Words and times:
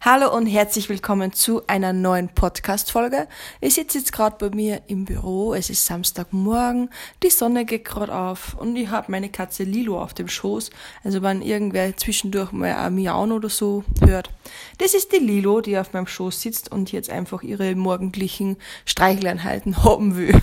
Hallo 0.00 0.32
und 0.32 0.46
herzlich 0.46 0.88
willkommen 0.88 1.32
zu 1.32 1.66
einer 1.66 1.92
neuen 1.92 2.28
Podcast-Folge. 2.28 3.26
Ich 3.60 3.74
sitze 3.74 3.98
jetzt 3.98 4.12
gerade 4.12 4.36
bei 4.38 4.54
mir 4.54 4.82
im 4.86 5.04
Büro. 5.04 5.54
Es 5.54 5.70
ist 5.70 5.86
Samstagmorgen, 5.86 6.90
die 7.24 7.30
Sonne 7.30 7.64
geht 7.64 7.84
gerade 7.84 8.14
auf 8.14 8.54
und 8.54 8.76
ich 8.76 8.90
habe 8.90 9.10
meine 9.10 9.28
Katze 9.28 9.64
Lilo 9.64 10.00
auf 10.00 10.14
dem 10.14 10.28
Schoß. 10.28 10.70
Also 11.02 11.20
wenn 11.22 11.42
irgendwer 11.42 11.96
zwischendurch 11.96 12.52
mal 12.52 12.76
ein 12.76 12.94
Miauen 12.94 13.32
oder 13.32 13.48
so 13.48 13.82
hört. 14.00 14.30
Das 14.78 14.94
ist 14.94 15.10
die 15.10 15.18
Lilo, 15.18 15.60
die 15.60 15.76
auf 15.76 15.92
meinem 15.92 16.06
Schoß 16.06 16.42
sitzt 16.42 16.70
und 16.70 16.92
jetzt 16.92 17.10
einfach 17.10 17.42
ihre 17.42 17.74
morgendlichen 17.74 18.56
Streicheleinheiten 18.84 19.82
haben 19.82 20.16
will. 20.16 20.40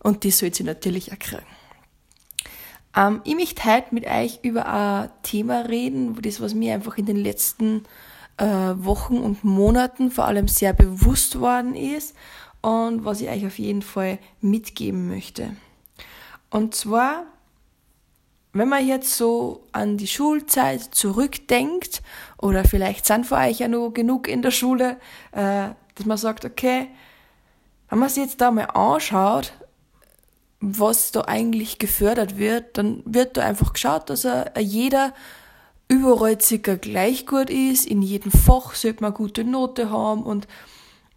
Und 0.00 0.24
die 0.24 0.32
soll 0.32 0.52
sie 0.52 0.64
natürlich 0.64 1.12
auch. 1.12 1.40
Ähm, 2.96 3.20
ich 3.22 3.36
möchte 3.36 3.62
heute 3.62 3.94
mit 3.94 4.06
euch 4.08 4.40
über 4.42 4.66
ein 4.66 5.10
Thema 5.22 5.60
reden, 5.60 6.20
das 6.20 6.40
was 6.40 6.52
mir 6.54 6.74
einfach 6.74 6.98
in 6.98 7.06
den 7.06 7.16
letzten 7.16 7.84
äh, 8.38 8.44
Wochen 8.44 9.18
und 9.18 9.44
Monaten 9.44 10.10
vor 10.10 10.26
allem 10.26 10.48
sehr 10.48 10.72
bewusst 10.72 11.40
worden 11.40 11.74
ist 11.74 12.14
und 12.60 13.04
was 13.04 13.20
ich 13.20 13.28
euch 13.28 13.46
auf 13.46 13.58
jeden 13.58 13.82
Fall 13.82 14.18
mitgeben 14.40 15.08
möchte. 15.08 15.56
Und 16.50 16.74
zwar, 16.74 17.24
wenn 18.52 18.68
man 18.68 18.86
jetzt 18.86 19.16
so 19.16 19.64
an 19.72 19.96
die 19.96 20.06
Schulzeit 20.06 20.82
zurückdenkt, 20.82 22.02
oder 22.38 22.64
vielleicht 22.64 23.06
sind 23.06 23.26
für 23.26 23.36
euch 23.36 23.60
ja 23.60 23.68
noch 23.68 23.90
genug 23.90 24.28
in 24.28 24.42
der 24.42 24.50
Schule, 24.50 24.98
äh, 25.32 25.68
dass 25.94 26.06
man 26.06 26.16
sagt, 26.16 26.44
okay, 26.44 26.88
wenn 27.88 27.98
man 27.98 28.08
sich 28.08 28.24
jetzt 28.24 28.40
da 28.40 28.50
mal 28.50 28.64
anschaut, 28.64 29.52
was 30.60 31.12
da 31.12 31.22
eigentlich 31.22 31.78
gefördert 31.78 32.38
wird, 32.38 32.78
dann 32.78 33.02
wird 33.04 33.36
da 33.36 33.42
einfach 33.42 33.72
geschaut, 33.72 34.10
dass 34.10 34.24
er 34.24 34.58
jeder 34.58 35.12
überall 35.88 36.40
circa 36.40 36.74
gleich 36.74 37.26
gut 37.26 37.50
ist, 37.50 37.86
in 37.86 38.02
jedem 38.02 38.32
Fach 38.32 38.74
sollte 38.74 39.02
man 39.02 39.12
eine 39.12 39.16
gute 39.16 39.44
Note 39.44 39.90
haben 39.90 40.22
und 40.22 40.46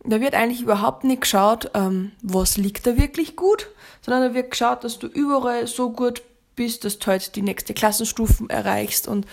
da 0.04 0.22
wird 0.22 0.34
eigentlich 0.34 0.62
überhaupt 0.62 1.04
nicht 1.04 1.22
geschaut, 1.22 1.72
ähm, 1.74 2.12
was 2.22 2.58
liegt 2.58 2.88
da 2.88 2.98
wirklich 2.98 3.36
gut, 3.36 3.68
sondern 4.02 4.30
da 4.30 4.34
wird 4.34 4.52
geschaut, 4.52 4.84
dass 4.84 5.00
du 5.00 5.08
überall 5.08 5.68
so 5.68 5.92
gut 5.92 6.22
bist, 6.56 6.86
dass 6.86 7.00
du 7.00 7.08
halt 7.08 7.36
die 7.36 7.42
nächste 7.42 7.74
Klassenstufen 7.74 8.50
erreichst 8.50 9.08
und 9.08 9.26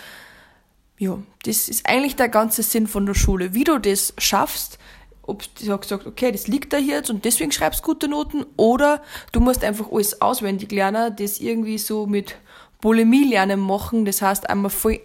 ja, 0.98 1.18
das 1.44 1.68
ist 1.68 1.88
eigentlich 1.88 2.16
der 2.16 2.30
ganze 2.30 2.62
Sinn 2.62 2.86
von 2.86 3.04
der 3.04 3.14
Schule. 3.14 3.52
Wie 3.52 3.64
du 3.64 3.78
das 3.78 4.14
schaffst, 4.16 4.78
ob 5.22 5.42
du 5.56 5.64
sagst, 5.64 5.92
okay, 5.92 6.32
das 6.32 6.46
liegt 6.46 6.72
da 6.72 6.78
jetzt 6.78 7.10
und 7.10 7.24
deswegen 7.24 7.52
schreibst 7.52 7.80
du 7.80 7.84
gute 7.84 8.08
Noten 8.08 8.46
oder 8.56 9.02
du 9.32 9.40
musst 9.40 9.62
einfach 9.62 9.92
alles 9.92 10.22
auswendig 10.22 10.72
lernen, 10.72 11.14
das 11.16 11.38
irgendwie 11.38 11.78
so 11.78 12.06
mit 12.06 12.36
Bulimie 12.80 13.28
lernen 13.28 13.60
machen, 13.60 14.04
das 14.04 14.22
heißt 14.22 14.48
einmal 14.48 14.70
voll 14.70 15.00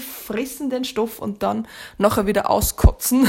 fressen 0.00 0.70
den 0.70 0.84
Stoff 0.84 1.18
und 1.18 1.42
dann 1.42 1.66
nachher 1.98 2.26
wieder 2.26 2.50
auskotzen. 2.50 3.26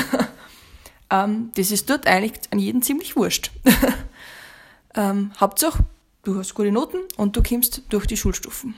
ähm, 1.09 1.51
das 1.55 1.71
ist 1.71 1.89
dort 1.89 2.07
eigentlich 2.07 2.33
an 2.51 2.59
jeden 2.59 2.81
ziemlich 2.81 3.15
wurscht. 3.15 3.51
ähm, 4.95 5.31
Hauptsache, 5.39 5.85
du 6.23 6.37
hast 6.37 6.53
gute 6.53 6.71
Noten 6.71 6.99
und 7.17 7.35
du 7.35 7.43
kommst 7.43 7.83
durch 7.89 8.05
die 8.05 8.17
Schulstufen. 8.17 8.75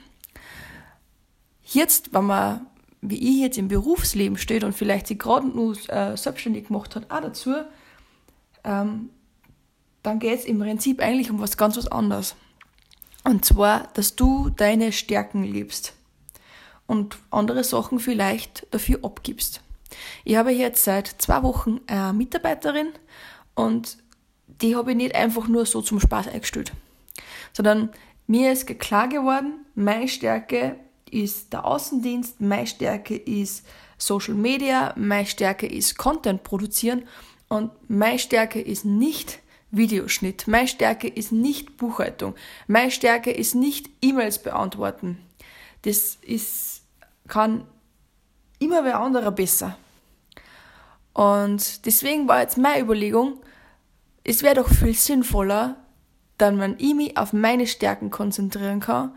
Jetzt, 1.64 2.14
wenn 2.14 2.26
man, 2.26 2.68
wie 3.02 3.18
ich 3.18 3.42
jetzt 3.42 3.58
im 3.58 3.68
Berufsleben 3.68 4.38
steht 4.38 4.64
und 4.64 4.74
vielleicht 4.74 5.08
sich 5.08 5.18
gerade 5.18 5.48
nur 5.48 5.76
äh, 5.90 6.16
selbstständig 6.16 6.68
gemacht 6.68 6.96
hat, 6.96 7.10
auch 7.10 7.22
dazu, 7.22 7.56
ähm, 8.64 9.10
dann 10.04 10.20
geht 10.20 10.40
es 10.40 10.46
im 10.46 10.60
Prinzip 10.60 11.02
eigentlich 11.02 11.32
um 11.32 11.40
was 11.40 11.58
ganz 11.58 11.78
was 11.78 11.88
anderes. 11.88 12.36
Und 13.24 13.44
zwar, 13.44 13.88
dass 13.96 14.16
du 14.16 14.52
deine 14.52 14.92
Stärken 14.92 15.44
liebst 15.44 15.95
und 16.88 17.18
andere 17.32 17.64
Sachen 17.64 18.00
vielleicht 18.00 18.68
dafür 18.72 19.00
abgibst. 19.04 19.62
Ich 20.24 20.36
habe 20.36 20.52
jetzt 20.52 20.84
seit 20.84 21.08
zwei 21.08 21.44
Wochen 21.44 21.80
eine 21.88 22.14
Mitarbeiterin 22.14 22.90
und 23.56 23.98
die 24.62 24.76
habe 24.76 24.92
ich 24.92 24.98
nicht 24.98 25.16
einfach 25.16 25.48
nur 25.48 25.66
so 25.66 25.82
zum 25.82 26.00
Spaß 26.00 26.28
eingestellt, 26.28 26.74
sondern 27.54 27.90
mir 28.28 28.52
ist 28.52 28.68
klar 28.80 29.08
geworden, 29.08 29.66
meine 29.76 30.08
Stärke 30.08 30.78
ist 31.10 31.54
der 31.54 31.66
Außendienst, 31.66 32.42
meine 32.42 32.68
Stärke 32.68 33.16
ist 33.16 33.66
Social 33.98 34.34
Media, 34.34 34.94
meine 34.98 35.26
Stärke 35.26 35.68
ist 35.68 35.98
Content 35.98 36.44
produzieren 36.44 37.04
und 37.48 37.72
meine 37.88 38.20
Stärke 38.20 38.60
ist 38.60 38.86
nicht 38.86 39.40
Videoschnitt, 39.72 40.48
meine 40.48 40.68
Stärke 40.68 41.08
ist 41.08 41.32
nicht 41.32 41.78
Buchhaltung, 41.78 42.36
meine 42.68 42.92
Stärke 42.92 43.32
ist 43.32 43.56
nicht 43.56 43.90
E-Mails 44.02 44.42
beantworten. 44.42 45.20
Das 45.84 46.18
ist 46.22 46.82
kann 47.28 47.66
immer 48.60 48.84
wer 48.84 49.00
anderer 49.00 49.32
besser. 49.32 49.78
Und 51.14 51.86
deswegen 51.86 52.28
war 52.28 52.42
jetzt 52.42 52.58
meine 52.58 52.82
Überlegung, 52.82 53.40
es 54.24 54.44
wäre 54.44 54.56
doch 54.56 54.68
viel 54.68 54.94
sinnvoller, 54.94 55.78
dann 56.38 56.60
wenn 56.60 56.76
ich 56.78 56.94
mich 56.94 57.18
auf 57.18 57.32
meine 57.32 57.68
Stärken 57.68 58.10
konzentrieren 58.10 58.80
kann, 58.80 59.16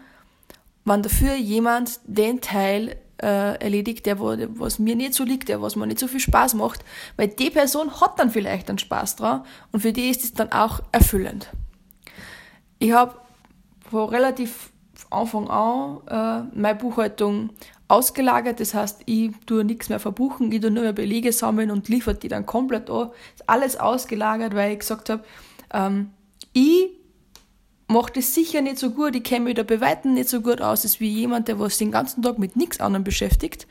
wenn 0.85 1.03
dafür 1.03 1.35
jemand 1.35 1.99
den 2.05 2.41
Teil 2.41 2.97
äh, 3.21 3.61
erledigt, 3.61 4.07
der 4.07 4.21
was 4.21 4.79
mir 4.79 4.95
nicht 4.95 5.15
so 5.15 5.25
liegt, 5.25 5.49
der 5.49 5.61
was 5.61 5.77
mir 5.77 5.87
nicht 5.87 5.99
so 5.99 6.07
viel 6.07 6.21
Spaß 6.21 6.55
macht, 6.55 6.85
weil 7.17 7.29
die 7.29 7.51
Person 7.51 8.01
hat 8.01 8.19
dann 8.19 8.31
vielleicht 8.31 8.69
einen 8.69 8.79
Spaß 8.79 9.17
dran 9.17 9.45
und 9.73 9.81
für 9.81 9.93
die 9.93 10.09
ist 10.09 10.23
es 10.23 10.35
dann 10.35 10.53
auch 10.53 10.81
erfüllend. 10.93 11.51
Ich 12.79 12.93
habe 12.93 13.17
vor 13.91 14.13
relativ 14.13 14.71
Anfang 15.11 15.49
an 15.49 16.01
äh, 16.07 16.57
meine 16.57 16.79
Buchhaltung 16.79 17.51
ausgelagert. 17.89 18.61
Das 18.61 18.75
heißt, 18.75 19.03
ich 19.07 19.33
tue 19.47 19.65
nichts 19.65 19.89
mehr 19.89 19.99
verbuchen, 19.99 20.53
ich 20.53 20.61
tue 20.61 20.71
nur 20.71 20.85
mehr 20.85 20.93
Belege 20.93 21.33
sammeln 21.33 21.71
und 21.71 21.89
liefere 21.89 22.15
die 22.15 22.29
dann 22.29 22.47
komplett 22.47 22.91
an. 22.91 23.11
Ist 23.35 23.49
alles 23.49 23.77
ausgelagert, 23.79 24.55
weil 24.55 24.73
ich 24.73 24.81
gesagt 24.81 25.11
habe, 25.11 25.25
ähm, 25.73 26.11
ich 26.53 26.91
mache 27.89 28.13
das 28.13 28.35
sicher 28.35 28.61
nicht 28.61 28.79
so 28.79 28.91
gut, 28.91 29.17
ich 29.17 29.25
kenne 29.25 29.47
mich 29.47 29.55
da 29.55 29.63
bei 29.63 29.81
Weitem 29.81 30.15
nicht 30.15 30.29
so 30.29 30.43
gut 30.43 30.61
aus, 30.61 30.85
als 30.85 31.01
wie 31.01 31.09
jemand, 31.09 31.49
der 31.49 31.59
was 31.59 31.79
den 31.79 31.91
ganzen 31.91 32.23
Tag 32.23 32.39
mit 32.39 32.55
nichts 32.55 32.81
anderem 32.81 33.05
beschäftigt. 33.05 33.67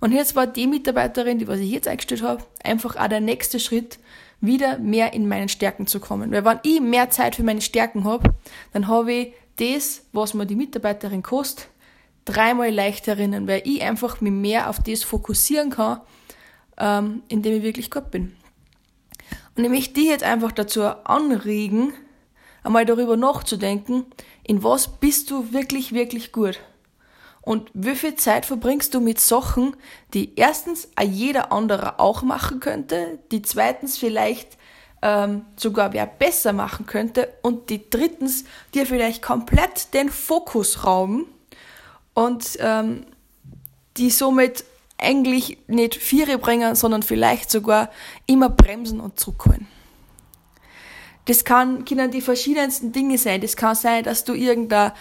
Und 0.00 0.12
jetzt 0.12 0.34
war 0.34 0.46
die 0.46 0.66
Mitarbeiterin, 0.66 1.38
die 1.38 1.48
was 1.48 1.60
ich 1.60 1.70
jetzt 1.70 1.88
eingestellt 1.88 2.22
habe, 2.22 2.42
einfach 2.62 2.96
auch 2.96 3.08
der 3.08 3.20
nächste 3.20 3.60
Schritt, 3.60 3.98
wieder 4.40 4.78
mehr 4.78 5.12
in 5.14 5.28
meinen 5.28 5.48
Stärken 5.48 5.86
zu 5.86 6.00
kommen. 6.00 6.30
Weil 6.32 6.44
wenn 6.44 6.58
ich 6.64 6.80
mehr 6.80 7.08
Zeit 7.10 7.36
für 7.36 7.44
meine 7.44 7.62
Stärken 7.62 8.04
habe, 8.04 8.34
dann 8.72 8.88
habe 8.88 9.12
ich 9.12 9.32
das, 9.56 10.02
was 10.12 10.34
mir 10.34 10.46
die 10.46 10.56
Mitarbeiterin 10.56 11.22
kostet, 11.22 11.68
dreimal 12.24 12.70
leichter 12.70 13.12
erinnern, 13.12 13.46
weil 13.46 13.62
ich 13.64 13.82
einfach 13.82 14.20
mich 14.20 14.32
mehr 14.32 14.70
auf 14.70 14.78
das 14.78 15.02
fokussieren 15.02 15.70
kann, 15.70 16.00
ähm, 16.78 17.22
indem 17.28 17.58
ich 17.58 17.62
wirklich 17.62 17.90
gut 17.90 18.10
bin. 18.10 18.36
Und 19.56 19.64
ich 19.64 19.70
möchte 19.70 19.94
dich 19.94 20.08
jetzt 20.08 20.24
einfach 20.24 20.52
dazu 20.52 20.82
anregen, 20.82 21.92
einmal 22.62 22.84
darüber 22.84 23.16
nachzudenken, 23.16 24.06
in 24.42 24.62
was 24.62 24.98
bist 24.98 25.30
du 25.30 25.52
wirklich, 25.52 25.92
wirklich 25.92 26.32
gut? 26.32 26.58
Und 27.42 27.70
wie 27.74 27.94
viel 27.94 28.14
Zeit 28.14 28.46
verbringst 28.46 28.94
du 28.94 29.00
mit 29.00 29.20
Sachen, 29.20 29.76
die 30.14 30.32
erstens 30.36 30.88
jeder 31.02 31.52
andere 31.52 32.00
auch 32.00 32.22
machen 32.22 32.58
könnte, 32.58 33.18
die 33.30 33.42
zweitens 33.42 33.98
vielleicht 33.98 34.56
ähm, 35.02 35.44
sogar 35.56 35.92
wer 35.92 36.06
besser 36.06 36.54
machen 36.54 36.86
könnte 36.86 37.28
und 37.42 37.68
die 37.68 37.90
drittens 37.90 38.44
dir 38.72 38.86
vielleicht 38.86 39.22
komplett 39.22 39.92
den 39.92 40.08
Fokus 40.08 40.84
rauben 40.84 41.26
und 42.14 42.56
ähm, 42.60 43.04
die 43.96 44.10
somit 44.10 44.64
eigentlich 44.98 45.58
nicht 45.66 45.96
Viere 45.96 46.38
bringen, 46.38 46.74
sondern 46.74 47.02
vielleicht 47.02 47.50
sogar 47.50 47.90
immer 48.26 48.48
bremsen 48.48 49.00
und 49.00 49.18
zurückholen. 49.18 49.66
Das 51.26 51.44
kann, 51.44 51.84
können 51.84 52.10
die 52.10 52.20
verschiedensten 52.20 52.92
Dinge 52.92 53.18
sein. 53.18 53.40
Das 53.40 53.56
kann 53.56 53.74
sein, 53.74 54.04
dass 54.04 54.24
du 54.24 54.34
irgendeine, 54.34 54.92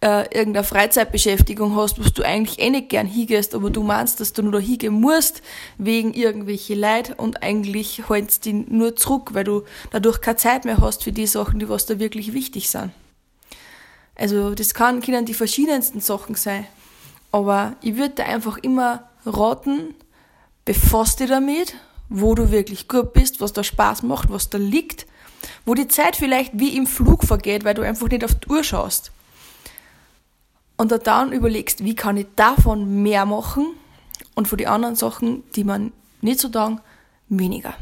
äh, 0.00 0.22
irgendeine 0.34 0.64
Freizeitbeschäftigung 0.64 1.76
hast, 1.76 1.98
was 1.98 2.12
du 2.14 2.22
eigentlich 2.22 2.58
eh 2.58 2.70
nicht 2.70 2.88
gern 2.88 3.06
hingehst, 3.06 3.54
aber 3.54 3.70
du 3.70 3.82
meinst, 3.82 4.20
dass 4.20 4.32
du 4.32 4.42
nur 4.42 4.52
da 4.52 4.58
hingehen 4.58 4.94
musst, 4.94 5.42
wegen 5.76 6.14
irgendwelche 6.14 6.74
Leid 6.74 7.18
und 7.18 7.42
eigentlich 7.42 8.08
hältst 8.08 8.46
die 8.46 8.54
nur 8.54 8.96
zurück, 8.96 9.30
weil 9.34 9.44
du 9.44 9.64
dadurch 9.90 10.20
keine 10.20 10.36
Zeit 10.36 10.64
mehr 10.64 10.78
hast 10.78 11.04
für 11.04 11.12
die 11.12 11.26
Sachen, 11.26 11.58
die 11.58 11.68
was 11.68 11.86
da 11.86 11.98
wirklich 11.98 12.32
wichtig 12.32 12.70
sind. 12.70 12.90
Also 14.16 14.54
das 14.54 14.74
kann, 14.74 15.00
können 15.00 15.26
die 15.26 15.34
verschiedensten 15.34 16.00
Sachen 16.00 16.34
sein. 16.34 16.66
Aber 17.32 17.76
ich 17.82 17.96
würde 17.96 18.14
dir 18.16 18.26
einfach 18.26 18.58
immer 18.58 19.08
raten, 19.26 19.94
befass 20.64 21.16
dich 21.16 21.28
damit, 21.28 21.74
wo 22.08 22.34
du 22.34 22.50
wirklich 22.50 22.88
gut 22.88 23.12
bist, 23.12 23.40
was 23.40 23.52
da 23.52 23.62
Spaß 23.62 24.02
macht, 24.02 24.30
was 24.30 24.48
da 24.48 24.58
liegt, 24.58 25.06
wo 25.64 25.74
die 25.74 25.88
Zeit 25.88 26.16
vielleicht 26.16 26.58
wie 26.58 26.76
im 26.76 26.86
Flug 26.86 27.24
vergeht, 27.24 27.64
weil 27.64 27.74
du 27.74 27.82
einfach 27.82 28.08
nicht 28.08 28.24
auf 28.24 28.34
die 28.34 28.48
Uhr 28.48 28.64
schaust. 28.64 29.12
Und 30.76 30.92
dann 31.06 31.32
überlegst, 31.32 31.84
wie 31.84 31.94
kann 31.94 32.16
ich 32.16 32.26
davon 32.36 33.02
mehr 33.02 33.26
machen 33.26 33.66
und 34.34 34.48
von 34.48 34.58
den 34.58 34.68
anderen 34.68 34.94
Sachen, 34.94 35.42
die 35.54 35.64
man 35.64 35.92
nicht 36.20 36.40
so 36.40 36.48
tun, 36.48 36.80
weniger. 37.28 37.74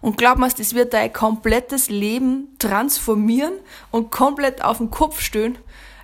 Und 0.00 0.16
glaub 0.16 0.38
mir, 0.38 0.48
das 0.48 0.74
wird 0.74 0.92
dein 0.92 1.12
komplettes 1.12 1.88
Leben 1.88 2.56
transformieren 2.58 3.54
und 3.90 4.10
komplett 4.10 4.62
auf 4.62 4.78
den 4.78 4.90
Kopf 4.90 5.20
stellen, 5.20 5.58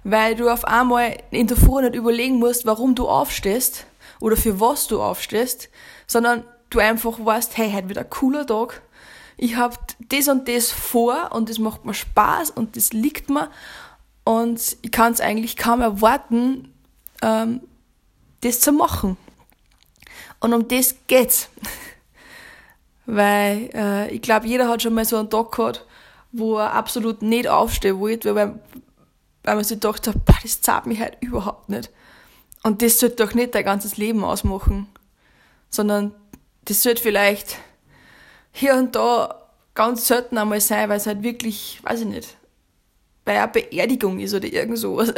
weil 0.04 0.34
du 0.34 0.48
auf 0.48 0.64
einmal 0.64 1.16
in 1.30 1.46
der 1.46 1.56
Früh 1.56 1.82
nicht 1.82 1.94
überlegen 1.94 2.38
musst, 2.38 2.66
warum 2.66 2.94
du 2.94 3.08
aufstehst 3.08 3.86
oder 4.20 4.36
für 4.36 4.60
was 4.60 4.86
du 4.86 5.02
aufstehst, 5.02 5.68
sondern 6.06 6.44
du 6.70 6.78
einfach 6.78 7.18
weißt, 7.24 7.56
hey, 7.56 7.72
heute 7.72 7.88
wird 7.88 7.98
ein 7.98 8.10
cooler 8.10 8.46
Tag. 8.46 8.82
Ich 9.36 9.56
habe 9.56 9.76
das 10.08 10.28
und 10.28 10.48
das 10.48 10.70
vor 10.70 11.32
und 11.32 11.50
das 11.50 11.58
macht 11.58 11.84
mir 11.84 11.94
Spaß 11.94 12.50
und 12.50 12.76
das 12.76 12.92
liegt 12.92 13.30
mir 13.30 13.50
und 14.24 14.76
ich 14.82 14.90
kann 14.90 15.12
es 15.12 15.20
eigentlich 15.20 15.56
kaum 15.56 15.80
erwarten, 15.80 16.72
ähm, 17.22 17.60
das 18.40 18.60
zu 18.60 18.72
machen. 18.72 19.16
Und 20.40 20.52
um 20.52 20.68
das 20.68 20.94
geht's. 21.06 21.48
Weil 23.06 23.70
äh, 23.74 24.10
ich 24.10 24.22
glaube, 24.22 24.46
jeder 24.46 24.68
hat 24.68 24.82
schon 24.82 24.94
mal 24.94 25.04
so 25.04 25.16
einen 25.16 25.30
Tag 25.30 25.52
gehabt, 25.52 25.84
wo 26.32 26.56
er 26.58 26.72
absolut 26.72 27.22
nicht 27.22 27.48
aufstehen 27.48 28.00
wollte, 28.00 28.34
weil, 28.34 28.58
weil 29.42 29.54
man 29.54 29.64
sich 29.64 29.80
gedacht 29.80 30.06
hat, 30.06 30.24
boah, 30.24 30.36
das 30.42 30.60
zahlt 30.60 30.86
mich 30.86 31.00
halt 31.00 31.16
überhaupt 31.20 31.68
nicht. 31.68 31.90
Und 32.62 32.80
das 32.80 32.98
sollte 32.98 33.16
doch 33.16 33.34
nicht 33.34 33.54
dein 33.54 33.64
ganzes 33.64 33.96
Leben 33.98 34.24
ausmachen, 34.24 34.88
sondern 35.68 36.14
das 36.64 36.82
sollte 36.82 37.02
vielleicht 37.02 37.58
hier 38.52 38.74
und 38.74 38.96
da 38.96 39.48
ganz 39.74 40.06
selten 40.06 40.38
einmal 40.38 40.60
sein, 40.60 40.88
weil 40.88 40.96
es 40.96 41.06
halt 41.06 41.22
wirklich, 41.22 41.80
weiß 41.82 42.00
ich 42.00 42.06
nicht, 42.06 42.36
bei 43.24 43.36
einer 43.36 43.48
Beerdigung 43.48 44.18
ist 44.20 44.34
oder 44.34 44.46
irgend 44.46 44.78
sowas. 44.78 45.12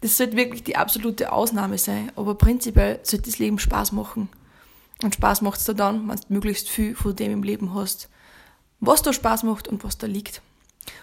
das 0.00 0.16
sollte 0.16 0.36
wirklich 0.36 0.62
die 0.62 0.76
absolute 0.76 1.32
Ausnahme 1.32 1.78
sein. 1.78 2.12
Aber 2.16 2.34
prinzipiell 2.34 3.00
sollte 3.02 3.30
das 3.30 3.38
Leben 3.38 3.58
Spaß 3.58 3.92
machen. 3.92 4.28
Und 5.02 5.14
Spaß 5.14 5.42
macht 5.42 5.58
es 5.58 5.64
dir 5.64 5.74
dann, 5.74 6.08
wenn 6.08 6.16
du 6.16 6.22
möglichst 6.28 6.68
viel 6.68 6.94
von 6.94 7.14
dem 7.16 7.32
im 7.32 7.42
Leben 7.42 7.74
hast, 7.74 8.08
was 8.80 9.02
da 9.02 9.12
Spaß 9.12 9.42
macht 9.42 9.68
und 9.68 9.84
was 9.84 9.98
da 9.98 10.06
liegt. 10.06 10.42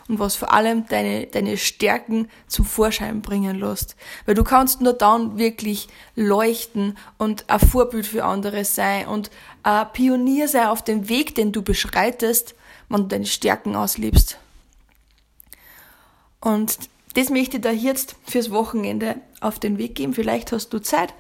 Und 0.07 0.19
was 0.19 0.35
vor 0.35 0.51
allem 0.53 0.87
deine, 0.87 1.27
deine 1.27 1.55
Stärken 1.57 2.27
zum 2.47 2.65
Vorschein 2.65 3.21
bringen 3.21 3.59
lässt. 3.59 3.95
Weil 4.25 4.35
du 4.35 4.43
kannst 4.43 4.81
nur 4.81 4.93
dann 4.93 5.37
wirklich 5.37 5.87
leuchten 6.15 6.97
und 7.17 7.49
ein 7.49 7.59
Vorbild 7.59 8.05
für 8.05 8.25
andere 8.25 8.65
sein 8.65 9.07
und 9.07 9.29
ein 9.63 9.87
Pionier 9.93 10.47
sein 10.47 10.67
auf 10.67 10.83
dem 10.83 11.07
Weg, 11.07 11.35
den 11.35 11.51
du 11.51 11.61
beschreitest, 11.61 12.55
wenn 12.89 13.03
du 13.03 13.07
deine 13.07 13.25
Stärken 13.25 13.75
auslebst. 13.75 14.37
Und 16.41 16.77
das 17.13 17.29
möchte 17.29 17.57
ich 17.57 17.63
dir 17.63 17.73
jetzt 17.73 18.15
fürs 18.25 18.51
Wochenende 18.51 19.15
auf 19.39 19.59
den 19.59 19.77
Weg 19.77 19.95
geben. 19.95 20.13
Vielleicht 20.13 20.51
hast 20.51 20.69
du 20.69 20.79
Zeit, 20.79 21.13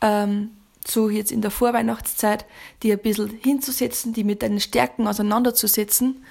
ähm, 0.00 0.50
so 0.86 1.08
jetzt 1.08 1.32
in 1.32 1.42
der 1.42 1.50
Vorweihnachtszeit, 1.50 2.44
die 2.82 2.92
ein 2.92 2.98
bisschen 2.98 3.30
hinzusetzen, 3.42 4.12
die 4.12 4.24
mit 4.24 4.42
deinen 4.42 4.60
Stärken 4.60 5.06
auseinanderzusetzen. 5.06 6.24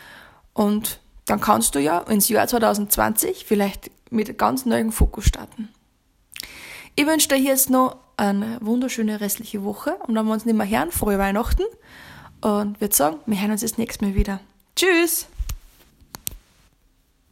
Und 0.54 1.00
dann 1.26 1.40
kannst 1.40 1.76
du 1.76 1.80
ja 1.80 2.00
ins 2.00 2.30
Jahr 2.30 2.48
2020 2.48 3.46
vielleicht 3.46 3.92
mit 4.10 4.38
ganz 4.38 4.66
neuen 4.66 4.92
Fokus 4.92 5.26
starten. 5.26 5.70
Ich 6.96 7.08
wünsche 7.08 7.30
dir 7.30 7.40
jetzt 7.40 7.70
noch 7.70 7.98
eine 8.18 8.60
wunderschöne 8.62 9.20
restliche 9.20 9.64
Woche 9.64 9.96
und 10.08 10.16
wenn 10.16 10.26
wir 10.26 10.34
uns 10.34 10.46
nicht 10.46 10.56
mehr 10.56 10.70
hören, 10.70 10.92
frohe 10.92 11.18
Weihnachten 11.18 11.64
und 12.42 12.80
würde 12.80 12.96
sagen, 12.96 13.18
wir 13.26 13.42
hören 13.42 13.52
uns 13.52 13.62
das 13.62 13.78
nächste 13.78 14.06
Mal 14.06 14.16
wieder. 14.16 14.40
Tschüss! 14.76 15.28